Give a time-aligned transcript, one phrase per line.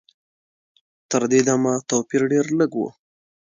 [1.09, 2.81] تر دې دمه توپیر ډېر لږ و.